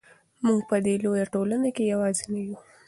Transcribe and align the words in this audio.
موږ 0.45 0.59
په 0.69 0.77
دې 0.85 0.95
لویه 1.03 1.25
ټولنه 1.33 1.69
کې 1.75 1.83
یوازې 1.93 2.25
نه 2.33 2.39
یو. 2.45 2.55